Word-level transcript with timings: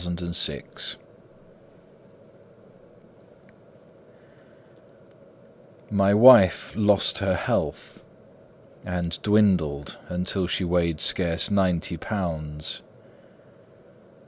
Willard 0.03 0.33
Fluke 0.35 0.81
My 5.91 6.11
wife 6.11 6.73
lost 6.75 7.19
her 7.19 7.35
health, 7.35 8.03
And 8.83 9.21
dwindled 9.21 9.99
until 10.09 10.47
she 10.47 10.63
weighed 10.63 11.01
scarce 11.01 11.51
ninety 11.51 11.97
pounds. 11.97 12.81